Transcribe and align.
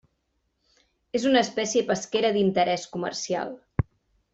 És 1.21 1.27
una 1.33 1.43
espècie 1.47 1.85
pesquera 1.93 2.35
d'interès 2.41 2.91
comercial. 2.97 3.57